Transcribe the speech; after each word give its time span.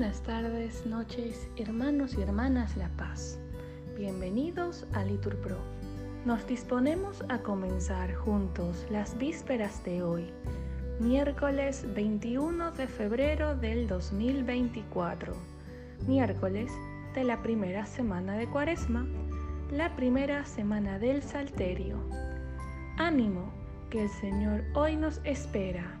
Buenas 0.00 0.22
tardes, 0.22 0.86
noches, 0.86 1.46
hermanos 1.58 2.14
y 2.16 2.22
hermanas 2.22 2.74
La 2.78 2.88
Paz. 2.96 3.38
Bienvenidos 3.98 4.86
a 4.94 5.04
Litur 5.04 5.36
Pro. 5.42 5.58
Nos 6.24 6.46
disponemos 6.46 7.22
a 7.28 7.40
comenzar 7.40 8.14
juntos 8.14 8.86
las 8.88 9.18
vísperas 9.18 9.84
de 9.84 10.02
hoy, 10.02 10.24
miércoles 11.00 11.84
21 11.94 12.72
de 12.72 12.86
febrero 12.86 13.54
del 13.54 13.86
2024, 13.88 15.34
miércoles 16.06 16.72
de 17.14 17.24
la 17.24 17.42
primera 17.42 17.84
semana 17.84 18.38
de 18.38 18.48
Cuaresma, 18.48 19.06
la 19.70 19.94
primera 19.96 20.46
semana 20.46 20.98
del 20.98 21.22
Salterio. 21.22 21.98
Ánimo, 22.96 23.52
que 23.90 24.04
el 24.04 24.08
Señor 24.08 24.64
hoy 24.72 24.96
nos 24.96 25.20
espera. 25.24 26.00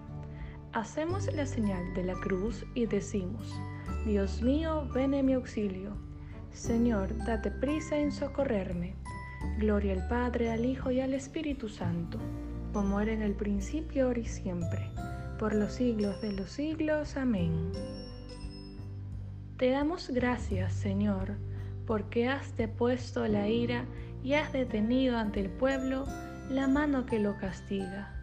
Hacemos 0.72 1.30
la 1.34 1.44
señal 1.44 1.92
de 1.92 2.04
la 2.04 2.14
cruz 2.14 2.64
y 2.74 2.86
decimos, 2.86 3.60
Dios 4.06 4.40
mío, 4.40 4.88
ven 4.94 5.12
en 5.12 5.26
mi 5.26 5.34
auxilio. 5.34 5.92
Señor, 6.52 7.14
date 7.26 7.50
prisa 7.50 7.98
en 7.98 8.10
socorrerme. 8.10 8.94
Gloria 9.58 9.92
al 9.92 10.08
Padre, 10.08 10.50
al 10.50 10.64
Hijo 10.64 10.90
y 10.90 11.00
al 11.00 11.12
Espíritu 11.12 11.68
Santo, 11.68 12.18
como 12.72 13.00
era 13.00 13.12
en 13.12 13.20
el 13.20 13.34
principio, 13.34 14.06
ahora 14.06 14.20
y 14.20 14.24
siempre, 14.24 14.90
por 15.38 15.54
los 15.54 15.74
siglos 15.74 16.20
de 16.22 16.32
los 16.32 16.50
siglos. 16.50 17.18
Amén. 17.18 17.72
Te 19.58 19.68
damos 19.68 20.08
gracias, 20.08 20.72
Señor, 20.72 21.36
porque 21.86 22.26
has 22.26 22.56
depuesto 22.56 23.28
la 23.28 23.48
ira 23.48 23.84
y 24.24 24.32
has 24.32 24.50
detenido 24.52 25.18
ante 25.18 25.40
el 25.40 25.50
pueblo 25.50 26.06
la 26.48 26.68
mano 26.68 27.04
que 27.04 27.18
lo 27.18 27.36
castiga. 27.36 28.14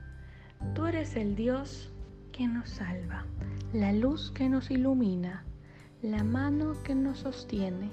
Tú 0.74 0.88
eres 0.88 1.16
el 1.16 1.36
Dios 1.36 1.92
que 2.32 2.48
nos 2.48 2.70
salva, 2.70 3.26
la 3.74 3.94
luz 3.94 4.32
que 4.32 4.50
nos 4.50 4.72
ilumina, 4.72 5.46
la 6.04 6.24
mano 6.24 6.76
que 6.84 6.94
nos 6.94 7.20
sostiene 7.20 7.90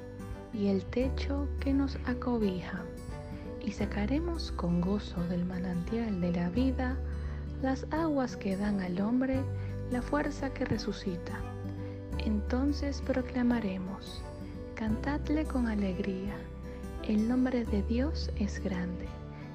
y 0.52 0.66
el 0.66 0.84
techo 0.84 1.48
que 1.58 1.72
nos 1.72 1.96
acobija. 2.04 2.82
Y 3.64 3.72
sacaremos 3.72 4.52
con 4.52 4.82
gozo 4.82 5.22
del 5.28 5.46
manantial 5.46 6.20
de 6.20 6.32
la 6.32 6.50
vida 6.50 6.98
las 7.62 7.86
aguas 7.90 8.36
que 8.36 8.58
dan 8.58 8.80
al 8.80 9.00
hombre 9.00 9.40
la 9.90 10.02
fuerza 10.02 10.52
que 10.52 10.66
resucita. 10.66 11.40
Entonces 12.18 13.00
proclamaremos, 13.06 14.20
cantadle 14.74 15.46
con 15.46 15.66
alegría, 15.66 16.36
el 17.08 17.26
nombre 17.26 17.64
de 17.64 17.82
Dios 17.84 18.30
es 18.38 18.62
grande, 18.62 19.08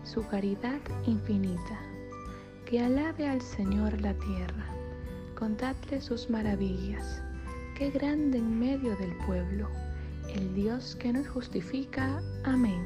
su 0.04 0.26
caridad 0.26 0.80
infinita. 1.06 1.80
Que 2.66 2.82
alabe 2.82 3.28
al 3.28 3.42
Señor 3.42 4.02
la 4.02 4.16
tierra, 4.16 4.66
contadle 5.36 6.02
sus 6.02 6.32
maravillas 6.32 7.24
qué 7.80 7.92
grande 7.92 8.40
en 8.40 8.60
medio 8.60 8.94
del 8.98 9.16
pueblo, 9.26 9.70
el 10.36 10.54
Dios 10.54 10.98
que 10.98 11.14
nos 11.14 11.26
justifica. 11.30 12.22
Amén. 12.44 12.86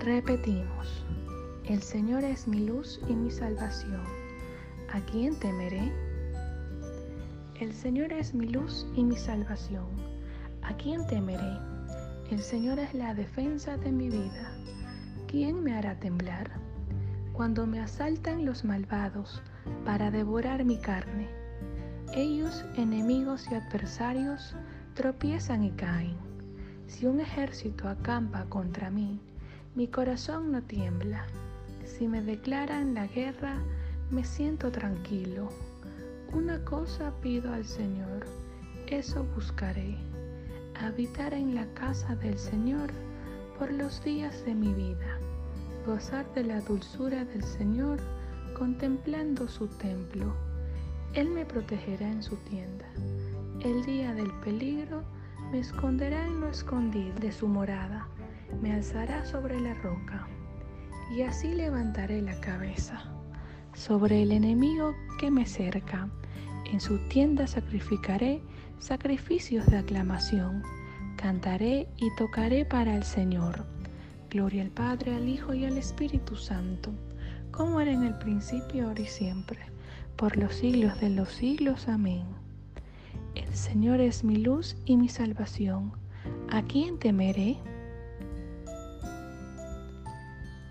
Repetimos, 0.00 1.04
el 1.66 1.82
Señor 1.82 2.24
es 2.24 2.48
mi 2.48 2.64
luz 2.64 2.98
y 3.06 3.12
mi 3.12 3.30
salvación. 3.30 4.00
¿A 4.94 5.00
quién 5.02 5.38
temeré? 5.40 5.92
El 7.60 7.74
Señor 7.74 8.14
es 8.14 8.32
mi 8.32 8.48
luz 8.48 8.86
y 8.96 9.04
mi 9.04 9.16
salvación. 9.18 9.84
¿A 10.62 10.74
quién 10.78 11.06
temeré? 11.06 11.58
El 12.30 12.40
Señor 12.40 12.78
es 12.78 12.94
la 12.94 13.12
defensa 13.12 13.76
de 13.76 13.92
mi 13.92 14.08
vida. 14.08 14.56
¿Quién 15.26 15.62
me 15.62 15.76
hará 15.76 16.00
temblar? 16.00 16.50
Cuando 17.34 17.66
me 17.66 17.78
asaltan 17.78 18.46
los 18.46 18.64
malvados 18.64 19.42
para 19.84 20.10
devorar 20.10 20.64
mi 20.64 20.78
carne 20.78 21.28
ellos, 22.14 22.64
enemigos 22.76 23.46
y 23.50 23.54
adversarios, 23.54 24.54
tropiezan 24.94 25.64
y 25.64 25.70
caen. 25.72 26.16
Si 26.86 27.06
un 27.06 27.20
ejército 27.20 27.88
acampa 27.88 28.44
contra 28.46 28.90
mí, 28.90 29.20
mi 29.74 29.88
corazón 29.88 30.52
no 30.52 30.62
tiembla. 30.62 31.26
Si 31.84 32.08
me 32.08 32.22
declaran 32.22 32.94
la 32.94 33.06
guerra, 33.06 33.56
me 34.10 34.24
siento 34.24 34.70
tranquilo. 34.70 35.50
Una 36.32 36.64
cosa 36.64 37.12
pido 37.20 37.52
al 37.52 37.64
Señor, 37.64 38.26
eso 38.86 39.24
buscaré, 39.34 39.96
habitar 40.80 41.34
en 41.34 41.54
la 41.54 41.66
casa 41.74 42.16
del 42.16 42.38
Señor 42.38 42.90
por 43.58 43.72
los 43.72 44.02
días 44.02 44.44
de 44.44 44.54
mi 44.54 44.72
vida, 44.72 45.18
gozar 45.86 46.32
de 46.34 46.44
la 46.44 46.60
dulzura 46.60 47.24
del 47.24 47.42
Señor 47.42 47.98
contemplando 48.56 49.46
su 49.46 49.68
templo 49.68 50.47
él 51.14 51.30
me 51.30 51.44
protegerá 51.44 52.06
en 52.06 52.22
su 52.22 52.36
tienda. 52.36 52.84
El 53.60 53.84
día 53.84 54.12
del 54.14 54.30
peligro 54.44 55.02
me 55.50 55.60
esconderá 55.60 56.26
en 56.26 56.40
lo 56.40 56.48
escondido 56.48 57.14
de 57.18 57.32
su 57.32 57.48
morada. 57.48 58.06
Me 58.62 58.72
alzará 58.72 59.24
sobre 59.24 59.60
la 59.60 59.74
roca. 59.74 60.26
Y 61.10 61.22
así 61.22 61.54
levantaré 61.54 62.20
la 62.20 62.38
cabeza 62.40 63.02
sobre 63.74 64.22
el 64.22 64.32
enemigo 64.32 64.94
que 65.18 65.30
me 65.30 65.46
cerca. 65.46 66.08
En 66.70 66.80
su 66.80 66.98
tienda 67.08 67.46
sacrificaré 67.46 68.42
sacrificios 68.78 69.66
de 69.66 69.78
aclamación. 69.78 70.62
Cantaré 71.16 71.88
y 71.96 72.14
tocaré 72.16 72.64
para 72.64 72.94
el 72.94 73.02
Señor. 73.02 73.64
Gloria 74.30 74.62
al 74.62 74.70
Padre, 74.70 75.16
al 75.16 75.28
Hijo 75.28 75.54
y 75.54 75.64
al 75.64 75.78
Espíritu 75.78 76.36
Santo, 76.36 76.92
como 77.50 77.80
era 77.80 77.90
en 77.90 78.04
el 78.04 78.18
principio, 78.18 78.88
ahora 78.88 79.00
y 79.00 79.06
siempre 79.06 79.58
por 80.18 80.36
los 80.36 80.56
siglos 80.56 81.00
de 81.00 81.10
los 81.10 81.28
siglos. 81.28 81.86
Amén. 81.86 82.24
El 83.36 83.54
Señor 83.54 84.00
es 84.00 84.24
mi 84.24 84.36
luz 84.36 84.76
y 84.84 84.96
mi 84.96 85.08
salvación. 85.08 85.92
¿A 86.50 86.62
quién 86.62 86.98
temeré? 86.98 87.56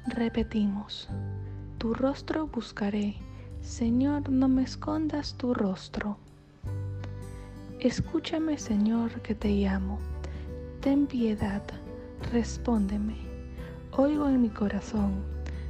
Repetimos, 0.06 1.07
tu 1.78 1.94
rostro 1.94 2.47
buscaré. 2.47 3.16
Señor, 3.62 4.30
no 4.30 4.50
me 4.50 4.63
escondas 4.63 5.36
tu 5.38 5.53
rostro. 5.53 6.18
Escúchame, 7.80 8.57
Señor, 8.57 9.22
que 9.22 9.34
te 9.34 9.50
llamo. 9.50 10.00
Ten 10.81 11.07
piedad, 11.07 11.63
respóndeme. 12.34 13.16
Oigo 13.94 14.28
en 14.28 14.41
mi 14.41 14.50
corazón, 14.50 15.24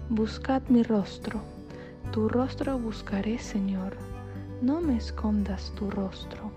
buscad 0.10 0.64
mi 0.68 0.82
rostro. 0.82 1.57
Tu 2.12 2.30
rostro 2.30 2.80
buscaré, 2.80 3.38
Señor, 3.38 3.98
no 4.62 4.80
me 4.82 4.96
escondas 4.96 5.72
tu 5.76 5.92
rostro. 5.92 6.52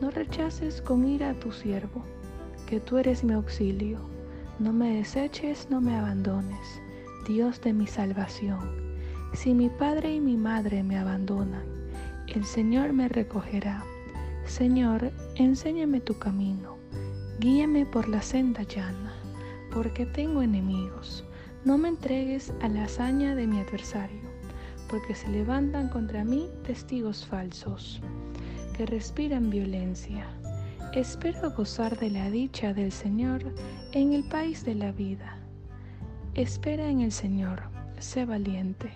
No 0.00 0.10
rechaces 0.10 0.82
con 0.82 1.08
ira 1.08 1.30
a 1.30 1.34
tu 1.34 1.50
siervo, 1.50 2.04
que 2.66 2.78
tú 2.78 2.98
eres 2.98 3.24
mi 3.24 3.32
auxilio. 3.32 3.98
No 4.58 4.72
me 4.72 4.94
deseches, 4.96 5.68
no 5.70 5.80
me 5.80 5.96
abandones, 5.96 6.80
Dios 7.26 7.60
de 7.62 7.72
mi 7.72 7.86
salvación. 7.86 8.60
Si 9.32 9.54
mi 9.54 9.70
padre 9.70 10.14
y 10.14 10.20
mi 10.20 10.36
madre 10.36 10.82
me 10.82 10.98
abandonan, 10.98 11.64
el 12.28 12.44
Señor 12.44 12.92
me 12.92 13.08
recogerá. 13.08 13.82
Señor, 14.44 15.10
enséñame 15.36 16.00
tu 16.00 16.18
camino, 16.18 16.76
guíame 17.40 17.86
por 17.86 18.08
la 18.08 18.20
senda 18.20 18.62
llana, 18.62 19.14
porque 19.72 20.04
tengo 20.04 20.42
enemigos. 20.42 21.24
No 21.64 21.78
me 21.78 21.88
entregues 21.88 22.52
a 22.60 22.68
la 22.68 22.84
hazaña 22.84 23.34
de 23.34 23.46
mi 23.46 23.58
adversario 23.58 24.25
porque 24.88 25.14
se 25.14 25.28
levantan 25.28 25.88
contra 25.88 26.24
mí 26.24 26.48
testigos 26.64 27.26
falsos, 27.26 28.00
que 28.76 28.86
respiran 28.86 29.50
violencia. 29.50 30.26
Espero 30.92 31.50
gozar 31.50 31.98
de 31.98 32.10
la 32.10 32.30
dicha 32.30 32.72
del 32.72 32.92
Señor 32.92 33.42
en 33.92 34.12
el 34.12 34.24
país 34.24 34.64
de 34.64 34.74
la 34.74 34.92
vida. 34.92 35.36
Espera 36.34 36.88
en 36.88 37.00
el 37.00 37.12
Señor, 37.12 37.62
sé 37.98 38.24
valiente, 38.24 38.90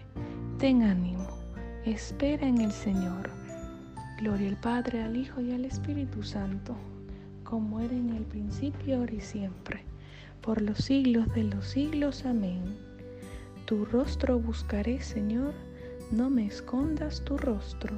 ten 0.59 0.83
ánimo, 0.83 1.27
espera 1.85 2.47
en 2.47 2.61
el 2.61 2.73
Señor. 2.73 3.31
Gloria 4.19 4.49
al 4.49 4.61
Padre, 4.61 5.03
al 5.03 5.17
Hijo 5.17 5.41
y 5.41 5.53
al 5.53 5.65
Espíritu 5.65 6.23
Santo, 6.23 6.77
como 7.43 7.81
era 7.81 7.95
en 7.95 8.11
el 8.11 8.25
principio, 8.25 8.99
ahora 8.99 9.15
y 9.15 9.21
siempre, 9.21 9.83
por 10.43 10.61
los 10.61 10.79
siglos 10.79 11.33
de 11.35 11.45
los 11.45 11.67
siglos. 11.67 12.27
Amén. 12.27 12.77
Tu 13.65 13.87
rostro 13.87 14.39
buscaré, 14.39 15.01
Señor, 15.01 15.55
no 16.11 16.29
me 16.29 16.47
escondas 16.47 17.23
tu 17.25 17.39
rostro. 17.39 17.95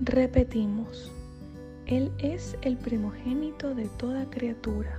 Repetimos, 0.00 1.12
Él 1.86 2.10
es 2.18 2.56
el 2.62 2.76
primogénito 2.76 3.74
de 3.74 3.86
toda 3.96 4.28
criatura, 4.28 4.98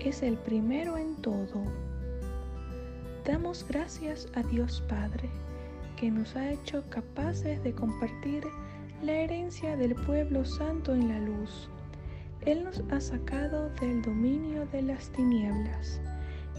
es 0.00 0.22
el 0.22 0.36
primero 0.36 0.96
en 0.96 1.16
todo. 1.16 1.62
Damos 3.26 3.66
gracias 3.68 4.28
a 4.34 4.42
Dios 4.42 4.82
Padre, 4.88 5.28
que 5.98 6.10
nos 6.10 6.34
ha 6.34 6.50
hecho 6.50 6.82
capaces 6.88 7.62
de 7.62 7.74
compartir 7.74 8.42
la 9.02 9.12
herencia 9.12 9.76
del 9.76 9.94
pueblo 9.94 10.46
santo 10.46 10.94
en 10.94 11.08
la 11.08 11.18
luz. 11.18 11.68
Él 12.46 12.64
nos 12.64 12.82
ha 12.90 13.00
sacado 13.00 13.68
del 13.80 14.00
dominio 14.00 14.66
de 14.72 14.82
las 14.82 15.10
tinieblas 15.10 16.00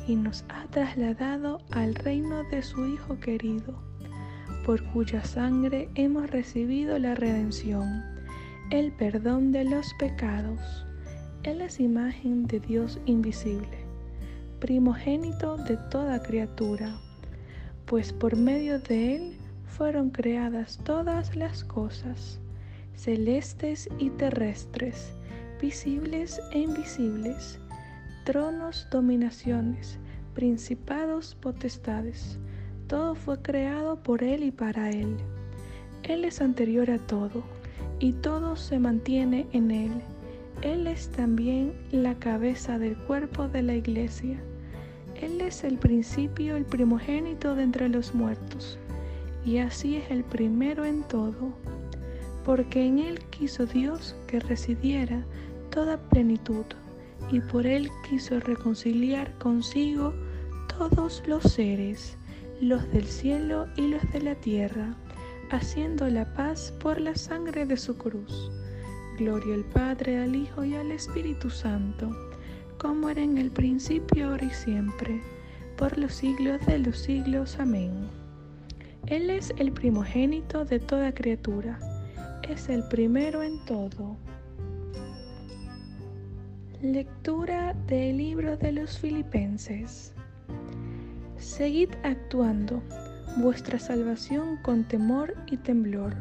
y 0.07 0.15
nos 0.15 0.45
ha 0.49 0.65
trasladado 0.67 1.59
al 1.71 1.95
reino 1.95 2.43
de 2.43 2.61
su 2.61 2.85
Hijo 2.85 3.19
querido, 3.19 3.73
por 4.65 4.83
cuya 4.91 5.23
sangre 5.23 5.89
hemos 5.95 6.29
recibido 6.29 6.97
la 6.99 7.15
redención, 7.15 8.03
el 8.71 8.91
perdón 8.91 9.51
de 9.51 9.63
los 9.63 9.93
pecados. 9.99 10.85
Él 11.43 11.61
es 11.61 11.79
imagen 11.79 12.47
de 12.47 12.59
Dios 12.59 12.99
invisible, 13.05 13.85
primogénito 14.59 15.57
de 15.57 15.77
toda 15.91 16.21
criatura, 16.23 16.95
pues 17.85 18.11
por 18.11 18.35
medio 18.35 18.79
de 18.79 19.15
Él 19.15 19.37
fueron 19.67 20.09
creadas 20.09 20.79
todas 20.83 21.35
las 21.35 21.63
cosas, 21.63 22.39
celestes 22.95 23.89
y 23.99 24.09
terrestres, 24.11 25.11
visibles 25.61 26.41
e 26.51 26.59
invisibles, 26.59 27.59
tronos, 28.25 28.87
dominaciones, 28.89 29.99
principados, 30.33 31.35
potestades. 31.35 32.39
Todo 32.87 33.13
fue 33.13 33.39
creado 33.41 34.01
por 34.01 34.23
Él 34.23 34.43
y 34.43 34.51
para 34.51 34.89
Él. 34.89 35.15
Él 36.01 36.25
es 36.25 36.41
anterior 36.41 36.89
a 36.89 36.97
todo 36.97 37.43
y 37.99 38.13
todo 38.13 38.55
se 38.55 38.79
mantiene 38.79 39.45
en 39.53 39.69
Él. 39.69 39.91
Él 40.63 40.87
es 40.87 41.09
también 41.09 41.73
la 41.91 42.15
cabeza 42.15 42.79
del 42.79 42.97
cuerpo 42.97 43.47
de 43.47 43.61
la 43.61 43.75
iglesia. 43.75 44.39
Él 45.21 45.39
es 45.39 45.63
el 45.63 45.77
principio, 45.77 46.55
el 46.55 46.65
primogénito 46.65 47.53
de 47.53 47.61
entre 47.63 47.89
los 47.89 48.15
muertos, 48.15 48.79
y 49.45 49.59
así 49.59 49.97
es 49.97 50.09
el 50.09 50.23
primero 50.23 50.83
en 50.83 51.03
todo, 51.03 51.53
porque 52.43 52.85
en 52.85 52.99
Él 52.99 53.19
quiso 53.29 53.67
Dios 53.67 54.15
que 54.27 54.39
residiera 54.39 55.23
toda 55.69 55.97
plenitud, 55.97 56.65
y 57.31 57.39
por 57.39 57.65
Él 57.65 57.89
quiso 58.09 58.39
reconciliar 58.39 59.37
consigo 59.37 60.13
todos 60.77 61.23
los 61.27 61.43
seres, 61.43 62.17
los 62.61 62.89
del 62.91 63.05
cielo 63.05 63.67
y 63.75 63.87
los 63.87 64.01
de 64.11 64.21
la 64.21 64.35
tierra 64.35 64.95
haciendo 65.51 66.07
la 66.09 66.33
paz 66.33 66.73
por 66.81 66.99
la 66.99 67.15
sangre 67.15 67.65
de 67.65 67.77
su 67.77 67.97
cruz. 67.97 68.51
Gloria 69.17 69.55
al 69.55 69.63
Padre, 69.63 70.19
al 70.19 70.35
Hijo 70.35 70.63
y 70.63 70.75
al 70.75 70.91
Espíritu 70.91 71.49
Santo, 71.49 72.09
como 72.77 73.09
era 73.09 73.21
en 73.21 73.37
el 73.37 73.51
principio, 73.51 74.29
ahora 74.29 74.45
y 74.45 74.49
siempre, 74.49 75.21
por 75.77 75.97
los 75.97 76.13
siglos 76.13 76.65
de 76.65 76.79
los 76.79 76.97
siglos. 76.97 77.57
Amén. 77.59 78.09
Él 79.07 79.29
es 79.29 79.53
el 79.57 79.71
primogénito 79.71 80.65
de 80.65 80.79
toda 80.79 81.13
criatura, 81.13 81.79
es 82.43 82.69
el 82.69 82.83
primero 82.87 83.43
en 83.43 83.63
todo. 83.65 84.17
Lectura 86.93 87.73
del 87.87 88.17
libro 88.17 88.57
de 88.57 88.71
los 88.71 88.99
Filipenses. 88.99 90.13
Seguid 91.35 91.89
actuando 92.03 92.79
vuestra 93.37 93.79
salvación 93.79 94.57
con 94.61 94.83
temor 94.87 95.33
y 95.47 95.57
temblor, 95.57 96.13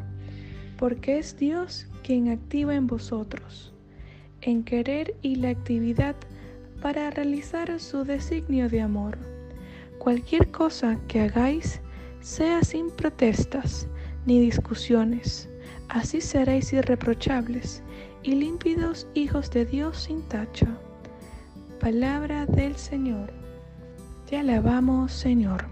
porque 0.79 1.19
es 1.19 1.37
Dios 1.37 1.87
quien 2.03 2.31
activa 2.31 2.75
en 2.75 2.87
vosotros, 2.87 3.75
en 4.41 4.65
querer 4.65 5.15
y 5.21 5.37
la 5.37 5.51
actividad 5.51 6.17
para 6.81 7.11
realizar 7.11 7.79
su 7.79 8.03
designio 8.05 8.71
de 8.71 8.81
amor. 8.81 9.19
Cualquier 9.99 10.51
cosa 10.51 10.99
que 11.09 11.21
hagáis, 11.21 11.83
sea 12.21 12.63
sin 12.63 12.91
protestas 12.91 13.87
ni 14.25 14.41
discusiones, 14.41 15.47
así 15.91 16.23
seréis 16.23 16.73
irreprochables 16.73 17.83
y 18.25 18.35
límpidos 18.35 19.07
hijos 19.13 19.51
de 19.51 19.67
Dios 19.67 19.99
sin 19.99 20.23
tacha. 20.23 20.67
Palabra 21.79 22.47
del 22.47 22.75
Señor. 22.77 23.31
Te 24.29 24.39
alabamos, 24.39 25.13
Señor. 25.13 25.67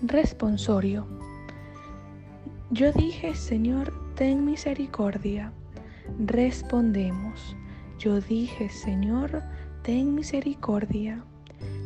Responsorio. 0.00 1.08
Yo 2.70 2.92
dije, 2.92 3.34
Señor, 3.34 3.92
ten 4.14 4.44
misericordia. 4.44 5.52
Respondemos. 6.20 7.56
Yo 7.98 8.20
dije, 8.20 8.68
Señor, 8.68 9.42
ten 9.82 10.14
misericordia. 10.14 11.24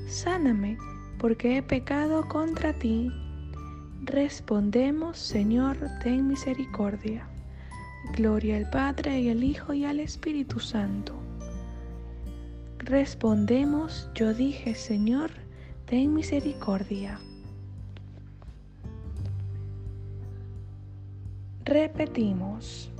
Sáname, 0.09 0.77
porque 1.19 1.57
he 1.57 1.63
pecado 1.63 2.29
contra 2.29 2.75
ti. 2.75 3.11
Respondemos, 4.03 5.17
Señor, 5.17 5.79
ten 6.03 6.29
misericordia. 6.29 7.32
Gloria 8.11 8.57
al 8.57 8.69
Padre 8.69 9.21
y 9.21 9.31
al 9.31 9.43
Hijo 9.43 9.73
y 9.73 9.85
al 9.85 10.01
Espíritu 10.01 10.61
Santo. 10.61 11.15
Respondemos, 12.79 14.11
yo 14.15 14.35
dije, 14.35 14.75
Señor, 14.75 15.31
ten 15.87 16.13
misericordia. 16.13 17.21
Repetimos. 21.65 22.91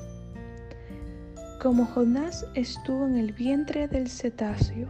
Como 1.61 1.85
Jonás 1.85 2.47
estuvo 2.55 3.05
en 3.05 3.17
el 3.17 3.33
vientre 3.33 3.89
del 3.89 4.09
cetáceo, 4.09 4.89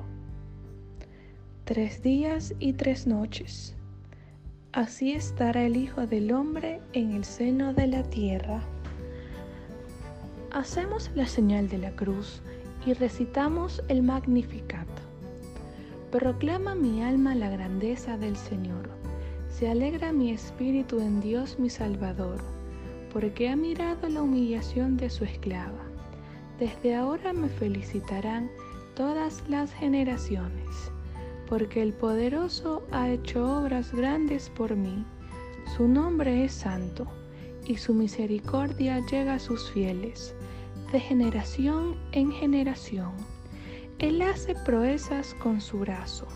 tres 1.64 2.02
días 2.02 2.54
y 2.60 2.74
tres 2.74 3.06
noches, 3.06 3.74
así 4.72 5.12
estará 5.12 5.64
el 5.64 5.76
Hijo 5.76 6.06
del 6.06 6.32
Hombre 6.32 6.80
en 6.92 7.12
el 7.12 7.24
seno 7.24 7.72
de 7.72 7.86
la 7.88 8.02
tierra. 8.04 8.62
Hacemos 10.52 11.10
la 11.14 11.26
señal 11.26 11.70
de 11.70 11.78
la 11.78 11.96
cruz 11.96 12.42
y 12.84 12.92
recitamos 12.92 13.82
el 13.88 14.02
Magnificat. 14.02 14.86
Proclama 16.10 16.74
mi 16.74 17.02
alma 17.02 17.34
la 17.34 17.48
grandeza 17.48 18.18
del 18.18 18.36
Señor. 18.36 18.90
Se 19.48 19.70
alegra 19.70 20.12
mi 20.12 20.30
espíritu 20.30 21.00
en 21.00 21.22
Dios 21.22 21.58
mi 21.58 21.70
Salvador 21.70 22.36
porque 23.14 23.48
ha 23.48 23.56
mirado 23.56 24.10
la 24.10 24.20
humillación 24.20 24.98
de 24.98 25.08
su 25.08 25.24
esclava. 25.24 25.84
Desde 26.58 26.96
ahora 26.96 27.32
me 27.32 27.48
felicitarán 27.48 28.50
todas 28.94 29.42
las 29.48 29.72
generaciones, 29.72 30.92
porque 31.48 31.82
el 31.82 31.94
poderoso 31.94 32.82
ha 32.90 33.08
hecho 33.08 33.58
obras 33.58 33.94
grandes 33.94 34.50
por 34.50 34.76
mí. 34.76 35.02
Su 35.76 35.88
nombre 35.88 36.44
es 36.44 36.52
santo, 36.52 37.06
y 37.66 37.76
su 37.76 37.94
misericordia 37.94 39.00
llega 39.10 39.34
a 39.34 39.38
sus 39.38 39.70
fieles, 39.70 40.34
de 40.92 41.00
generación 41.00 41.96
en 42.12 42.30
generación. 42.30 43.12
Él 43.98 44.22
hace 44.22 44.54
proezas 44.54 45.34
con 45.34 45.60
su 45.60 45.80
brazo, 45.80 46.28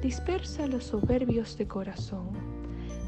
dispersa 0.00 0.66
los 0.66 0.84
soberbios 0.84 1.56
de 1.58 1.66
corazón 1.66 2.52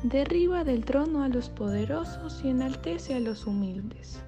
derriba 0.04 0.64
del 0.64 0.84
trono 0.84 1.22
a 1.22 1.30
los 1.30 1.48
poderosos 1.48 2.42
y 2.44 2.50
enaltece 2.50 3.14
a 3.14 3.20
los 3.20 3.46
humildes. 3.46 4.20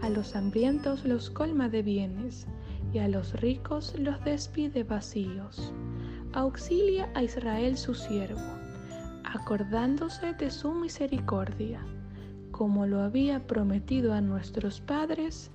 A 0.00 0.08
los 0.08 0.36
hambrientos 0.36 1.04
los 1.04 1.30
colma 1.30 1.68
de 1.68 1.82
bienes, 1.82 2.46
y 2.92 2.98
a 2.98 3.08
los 3.08 3.32
ricos 3.40 3.94
los 3.98 4.22
despide 4.24 4.84
vacíos. 4.84 5.72
Auxilia 6.32 7.10
a 7.14 7.24
Israel 7.24 7.76
su 7.76 7.94
siervo, 7.94 8.40
acordándose 9.24 10.32
de 10.34 10.50
su 10.50 10.70
misericordia, 10.72 11.80
como 12.52 12.86
lo 12.86 13.00
había 13.00 13.48
prometido 13.48 14.12
a 14.12 14.20
nuestros 14.20 14.80
padres, 14.80 15.50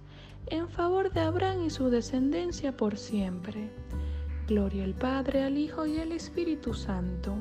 en 0.47 0.69
favor 0.69 1.11
de 1.11 1.21
Abraham 1.21 1.63
y 1.65 1.69
su 1.69 1.89
descendencia 1.89 2.75
por 2.75 2.97
siempre. 2.97 3.69
Gloria 4.47 4.83
al 4.83 4.93
Padre, 4.93 5.43
al 5.43 5.57
Hijo 5.57 5.85
y 5.85 5.99
al 5.99 6.11
Espíritu 6.11 6.73
Santo 6.73 7.35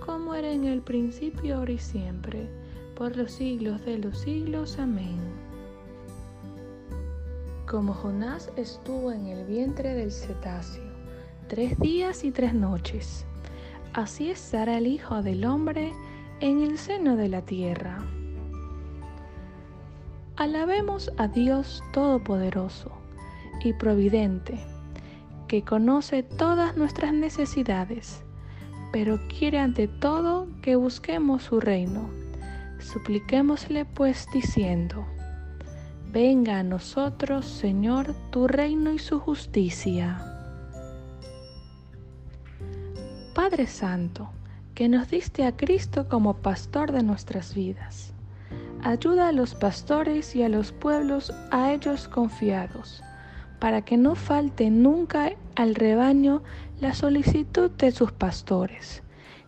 como 0.00 0.34
era 0.34 0.50
en 0.50 0.64
el 0.64 0.80
principio, 0.82 1.56
ahora 1.56 1.72
y 1.72 1.78
siempre, 1.78 2.48
por 2.96 3.16
los 3.16 3.32
siglos 3.32 3.84
de 3.84 3.98
los 3.98 4.18
siglos. 4.18 4.78
Amén. 4.78 5.20
Como 7.68 7.94
Jonás 7.94 8.50
estuvo 8.56 9.12
en 9.12 9.26
el 9.26 9.46
vientre 9.46 9.94
del 9.94 10.10
cetáceo, 10.10 10.82
tres 11.48 11.78
días 11.78 12.24
y 12.24 12.32
tres 12.32 12.54
noches, 12.54 13.24
así 13.92 14.30
estará 14.30 14.78
el 14.78 14.86
Hijo 14.86 15.22
del 15.22 15.44
Hombre 15.44 15.92
en 16.40 16.62
el 16.62 16.78
seno 16.78 17.16
de 17.16 17.28
la 17.28 17.42
tierra. 17.42 18.04
Alabemos 20.40 21.12
a 21.18 21.28
Dios 21.28 21.84
Todopoderoso 21.92 22.90
y 23.62 23.74
Providente, 23.74 24.58
que 25.46 25.62
conoce 25.62 26.22
todas 26.24 26.76
nuestras 26.76 27.12
necesidades 27.12 28.24
pero 28.92 29.20
quiere 29.28 29.58
ante 29.58 29.88
todo 29.88 30.48
que 30.62 30.76
busquemos 30.76 31.44
su 31.44 31.60
reino. 31.60 32.10
Supliquémosle 32.80 33.84
pues 33.84 34.26
diciendo, 34.32 35.04
venga 36.10 36.58
a 36.58 36.62
nosotros, 36.62 37.46
Señor, 37.46 38.14
tu 38.30 38.48
reino 38.48 38.92
y 38.92 38.98
su 38.98 39.20
justicia. 39.20 40.26
Padre 43.34 43.66
Santo, 43.66 44.30
que 44.74 44.88
nos 44.88 45.10
diste 45.10 45.46
a 45.46 45.56
Cristo 45.56 46.08
como 46.08 46.34
pastor 46.38 46.90
de 46.90 47.02
nuestras 47.02 47.54
vidas, 47.54 48.12
ayuda 48.82 49.28
a 49.28 49.32
los 49.32 49.54
pastores 49.54 50.34
y 50.34 50.42
a 50.42 50.48
los 50.48 50.72
pueblos 50.72 51.32
a 51.50 51.72
ellos 51.72 52.08
confiados, 52.08 53.02
para 53.58 53.82
que 53.82 53.96
no 53.96 54.14
falte 54.14 54.70
nunca 54.70 55.32
al 55.54 55.74
rebaño 55.74 56.42
la 56.80 56.94
solicitud 56.94 57.70
de 57.70 57.90
sus 57.90 58.12
pastores, 58.12 59.02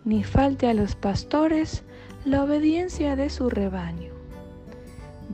ni 0.05 0.25
falte 0.25 0.69
a 0.69 0.75
los 0.75 0.95
pastores 0.95 1.83
la 2.25 2.45
obediencia 2.45 3.17
de 3.17 3.31
su 3.31 3.49
rebaño. 3.49 4.13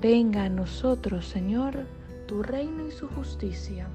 Venga 0.01 0.45
a 0.45 0.49
nosotros, 0.49 1.27
Señor, 1.27 1.87
tu 2.27 2.43
reino 2.43 2.87
y 2.87 2.93
su 2.93 3.09
justicia. 3.09 3.89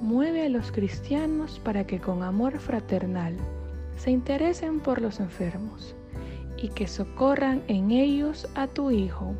Mueve 0.00 0.46
a 0.46 0.48
los 0.48 0.70
cristianos 0.70 1.60
para 1.64 1.86
que 1.86 2.00
con 2.00 2.22
amor 2.22 2.58
fraternal 2.58 3.36
se 3.96 4.10
interesen 4.10 4.80
por 4.80 5.00
los 5.00 5.18
enfermos 5.18 5.96
y 6.60 6.68
que 6.68 6.86
socorran 6.86 7.62
en 7.68 7.90
ellos 7.90 8.48
a 8.54 8.66
tu 8.66 8.90
Hijo. 8.90 9.34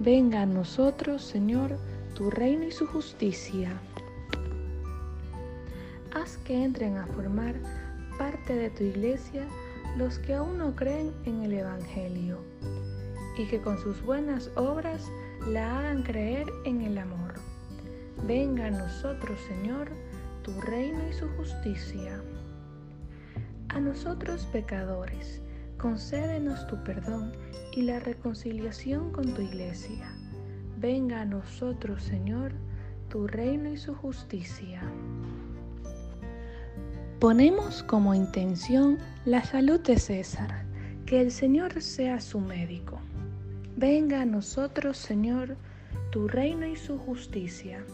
Venga 0.00 0.42
a 0.42 0.46
nosotros, 0.46 1.22
Señor, 1.22 1.78
tu 2.14 2.30
reino 2.30 2.64
y 2.64 2.72
su 2.72 2.86
justicia. 2.86 3.72
Haz 6.14 6.36
que 6.38 6.62
entren 6.62 6.98
a 6.98 7.06
formar 7.06 7.54
parte 8.18 8.54
de 8.54 8.70
tu 8.70 8.84
iglesia 8.84 9.46
los 9.96 10.18
que 10.18 10.34
aún 10.34 10.58
no 10.58 10.74
creen 10.74 11.12
en 11.24 11.42
el 11.42 11.52
Evangelio 11.52 12.38
y 13.36 13.46
que 13.46 13.60
con 13.60 13.78
sus 13.78 14.02
buenas 14.02 14.50
obras 14.56 15.10
la 15.46 15.78
hagan 15.78 16.02
creer 16.02 16.46
en 16.64 16.82
el 16.82 16.98
amor. 16.98 17.34
Venga 18.26 18.66
a 18.66 18.70
nosotros, 18.70 19.40
Señor, 19.48 19.90
tu 20.42 20.60
reino 20.60 21.00
y 21.08 21.12
su 21.12 21.28
justicia. 21.30 22.20
A 23.68 23.80
nosotros 23.80 24.46
pecadores, 24.52 25.40
concédenos 25.82 26.64
tu 26.68 26.76
perdón 26.84 27.32
y 27.72 27.82
la 27.82 27.98
reconciliación 27.98 29.10
con 29.10 29.34
tu 29.34 29.42
iglesia. 29.42 30.14
Venga 30.78 31.22
a 31.22 31.24
nosotros, 31.24 32.04
Señor, 32.04 32.52
tu 33.08 33.26
reino 33.26 33.68
y 33.68 33.76
su 33.76 33.92
justicia. 33.92 34.80
Ponemos 37.18 37.82
como 37.82 38.14
intención 38.14 38.98
la 39.24 39.42
salud 39.42 39.80
de 39.80 39.98
César, 39.98 40.64
que 41.04 41.20
el 41.20 41.32
Señor 41.32 41.82
sea 41.82 42.20
su 42.20 42.38
médico. 42.38 43.00
Venga 43.76 44.22
a 44.22 44.26
nosotros, 44.26 44.96
Señor, 44.96 45.56
tu 46.12 46.28
reino 46.28 46.64
y 46.64 46.76
su 46.76 46.96
justicia. 46.96 47.84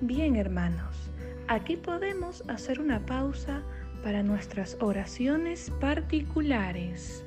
Bien, 0.00 0.36
hermanos, 0.36 1.10
aquí 1.48 1.76
podemos 1.76 2.44
hacer 2.46 2.80
una 2.80 3.04
pausa 3.04 3.62
para 4.02 4.22
nuestras 4.22 4.76
oraciones 4.80 5.70
particulares. 5.80 7.22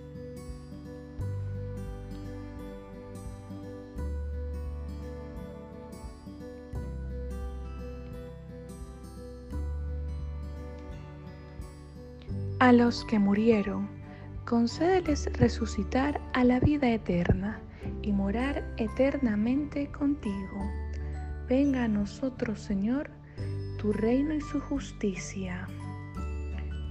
A 12.59 12.73
los 12.73 13.05
que 13.05 13.19
murieron, 13.19 13.88
concédeles 14.45 15.31
resucitar 15.33 16.19
a 16.33 16.43
la 16.43 16.59
vida 16.59 16.89
eterna 16.89 17.61
y 18.01 18.11
morar 18.11 18.63
eternamente 18.75 19.89
contigo. 19.91 20.69
Venga 21.47 21.85
a 21.85 21.88
nosotros, 21.88 22.59
Señor, 22.59 23.11
tu 23.77 23.93
reino 23.93 24.33
y 24.33 24.41
su 24.41 24.59
justicia. 24.59 25.67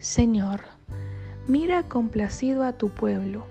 Señor, 0.00 0.60
mira 1.46 1.82
complacido 1.82 2.64
a 2.64 2.72
tu 2.72 2.88
pueblo, 2.88 3.44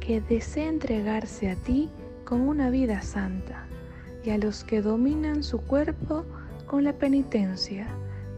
que 0.00 0.20
desea 0.20 0.68
entregarse 0.68 1.50
a 1.50 1.56
ti 1.56 1.88
con 2.26 2.42
una 2.42 2.68
vida 2.68 3.00
santa, 3.00 3.64
y 4.22 4.28
a 4.28 4.36
los 4.36 4.64
que 4.64 4.82
dominan 4.82 5.42
su 5.42 5.62
cuerpo 5.62 6.26
con 6.66 6.84
la 6.84 6.92
penitencia. 6.92 7.86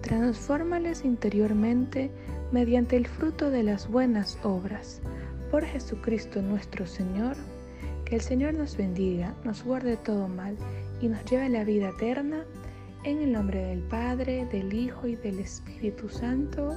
Transfórmales 0.01 1.05
interiormente 1.05 2.13
mediante 2.53 2.97
el 2.97 3.09
fruto 3.09 3.51
de 3.51 3.65
las 3.65 3.89
buenas 3.89 4.39
obras. 4.45 5.01
Por 5.51 5.65
Jesucristo 5.65 6.43
nuestro 6.43 6.87
Señor, 6.87 7.37
que 8.05 8.15
el 8.15 8.21
Señor 8.21 8.55
nos 8.55 8.77
bendiga, 8.77 9.35
nos 9.43 9.65
guarde 9.65 9.97
todo 9.97 10.29
mal 10.29 10.57
y 11.01 11.09
nos 11.09 11.25
lleve 11.25 11.47
a 11.47 11.49
la 11.49 11.65
vida 11.65 11.89
eterna. 11.89 12.45
En 13.03 13.21
el 13.21 13.33
nombre 13.33 13.61
del 13.65 13.81
Padre, 13.81 14.47
del 14.53 14.73
Hijo 14.73 15.09
y 15.09 15.17
del 15.17 15.41
Espíritu 15.41 16.09
Santo. 16.09 16.77